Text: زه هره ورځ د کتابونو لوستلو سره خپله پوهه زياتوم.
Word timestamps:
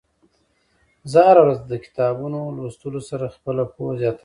زه 1.11 1.19
هره 1.27 1.41
ورځ 1.43 1.59
د 1.67 1.73
کتابونو 1.85 2.39
لوستلو 2.57 3.01
سره 3.09 3.33
خپله 3.35 3.63
پوهه 3.73 3.93
زياتوم. 4.01 4.19